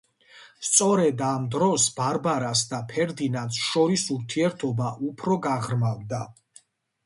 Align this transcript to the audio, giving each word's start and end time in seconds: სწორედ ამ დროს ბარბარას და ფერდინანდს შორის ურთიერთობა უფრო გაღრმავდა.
სწორედ 0.69 1.21
ამ 1.25 1.45
დროს 1.55 1.85
ბარბარას 1.99 2.65
და 2.73 2.81
ფერდინანდს 2.93 3.61
შორის 3.69 4.09
ურთიერთობა 4.19 4.91
უფრო 5.13 5.41
გაღრმავდა. 5.49 6.27